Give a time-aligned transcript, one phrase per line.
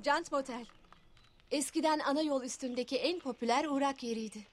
[0.00, 0.66] Jant Motel.
[1.50, 4.46] Eskiden ana yol üstündeki en popüler uğrak yeriydi.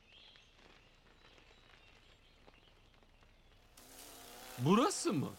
[4.59, 5.31] Burası mı?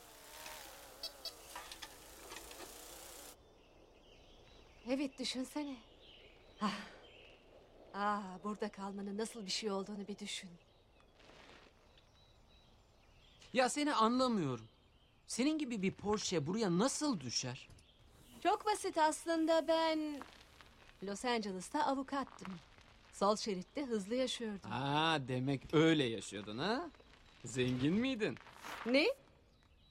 [4.89, 5.77] Evet düşünsene.
[6.61, 6.75] Ah.
[7.95, 10.51] Ah, burada kalmanın nasıl bir şey olduğunu bir düşün.
[13.53, 14.69] Ya seni anlamıyorum.
[15.27, 17.69] Senin gibi bir Porsche buraya nasıl düşer?
[18.43, 20.21] Çok basit aslında ben
[21.03, 22.55] Los Angeles'ta avukattım.
[23.13, 24.73] Sol şeritte hızlı yaşıyordum.
[24.73, 26.91] Aa demek öyle yaşıyordun ha?
[27.45, 28.39] Zengin miydin?
[28.87, 29.07] Ne?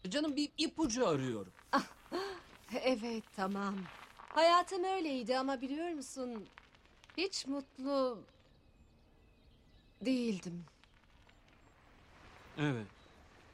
[0.10, 1.54] Canım bir ipucu arıyorum.
[2.84, 3.76] Evet tamam.
[4.18, 6.46] Hayatım öyleydi ama biliyor musun?
[7.18, 8.20] Hiç mutlu
[10.02, 10.66] değildim.
[12.58, 12.88] Evet.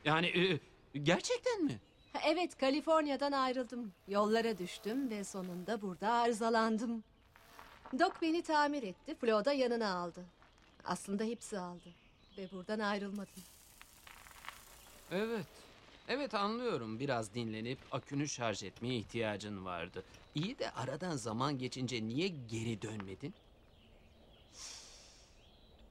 [0.06, 0.60] Yani e,
[1.00, 1.80] gerçekten mi?
[2.24, 3.92] Evet Kaliforniya'dan ayrıldım.
[4.08, 7.04] Yollara düştüm ve sonunda burada arızalandım.
[8.00, 9.16] Doc beni tamir etti.
[9.16, 10.26] Flo da yanına aldı.
[10.86, 11.90] Aslında hepsi aldı.
[12.38, 13.44] Ve buradan ayrılmadım.
[15.12, 15.46] Evet.
[16.08, 17.00] Evet anlıyorum.
[17.00, 20.04] Biraz dinlenip akünü şarj etmeye ihtiyacın vardı.
[20.36, 23.34] İyi de aradan zaman geçince niye geri dönmedin?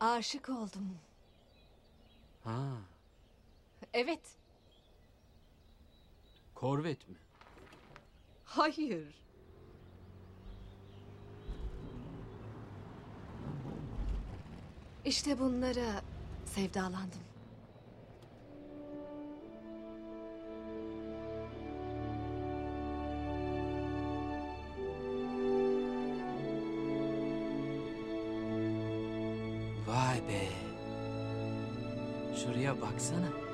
[0.00, 0.98] Aşık oldum.
[2.44, 2.68] Ha,
[3.92, 4.20] Evet.
[6.55, 7.16] Korvet mi?
[8.44, 9.14] Hayır.
[15.05, 16.02] İşte bunlara
[16.44, 17.20] sevdalandım.
[29.86, 30.48] Vay be.
[32.36, 33.53] Şuraya baksana.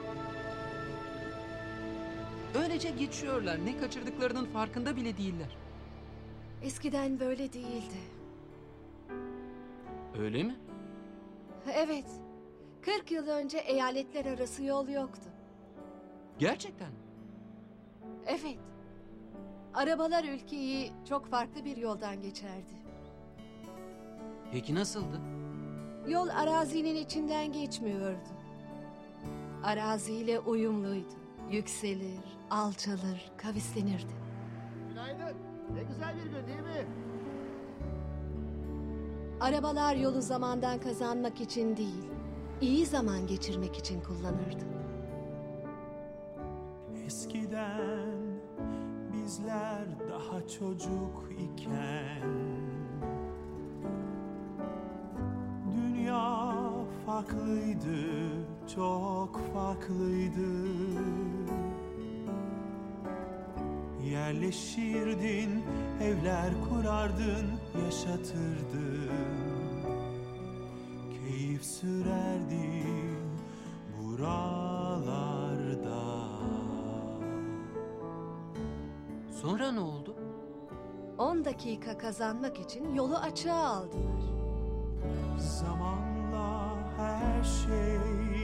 [2.55, 3.67] Öylece geçiyorlar.
[3.67, 5.56] Ne kaçırdıklarının farkında bile değiller.
[6.62, 8.01] Eskiden böyle değildi.
[10.19, 10.57] Öyle mi?
[11.75, 12.05] Evet.
[12.83, 15.29] 40 yıl önce eyaletler arası yol yoktu.
[16.39, 16.91] Gerçekten.
[18.27, 18.58] Evet.
[19.74, 22.73] Arabalar ülkeyi çok farklı bir yoldan geçerdi.
[24.53, 25.20] Peki nasıldı?
[26.08, 28.29] Yol arazinin içinden geçmiyordu.
[29.64, 31.14] Araziyle uyumluydu.
[31.50, 34.12] Yükselir, alçalır, kavislenirdi.
[34.88, 35.36] Günaydın.
[35.74, 36.86] Ne güzel bir gün değil mi?
[39.40, 42.05] Arabalar yolu zamandan kazanmak için değil,
[42.61, 44.64] iyi zaman geçirmek için kullanırdı.
[47.06, 48.20] Eskiden
[49.12, 52.30] bizler daha çocuk iken
[55.77, 56.55] Dünya
[57.06, 58.30] farklıydı,
[58.74, 60.50] çok farklıydı
[64.11, 65.65] Yerleşirdin,
[66.03, 67.47] evler kurardın,
[67.85, 69.11] yaşatırdın
[71.11, 73.19] Keyif sürerdin
[74.03, 75.11] buralarda
[79.43, 80.17] Sonra ne oldu?
[81.19, 84.23] 10 dakika kazanmak için yolu açığa aldılar.
[85.39, 88.39] Zamanla her şey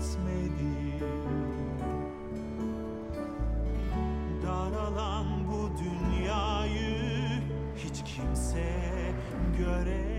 [0.00, 1.04] etmedi
[4.42, 7.42] Daralan bu dünyayı
[7.76, 8.72] hiç kimse
[9.58, 10.09] göremedi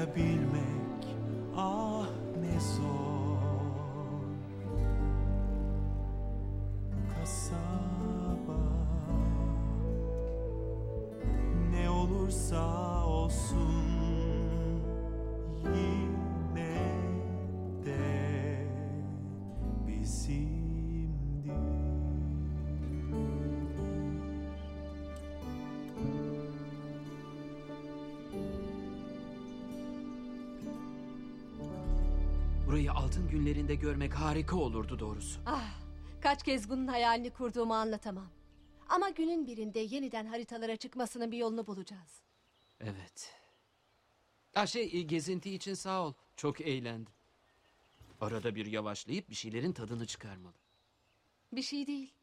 [0.00, 1.04] anlayabilmek.
[1.56, 1.89] Ah
[32.70, 35.40] Burayı altın günlerinde görmek harika olurdu doğrusu.
[35.46, 35.80] Ah,
[36.20, 38.30] kaç kez bunun hayalini kurduğumu anlatamam.
[38.88, 42.22] Ama günün birinde yeniden haritalara çıkmasının bir yolunu bulacağız.
[42.80, 43.34] Evet.
[44.54, 46.12] Ha şey e, gezinti için sağ ol.
[46.36, 47.12] Çok eğlendim.
[48.20, 50.56] Arada bir yavaşlayıp bir şeylerin tadını çıkarmalı.
[51.52, 52.14] Bir şey değil.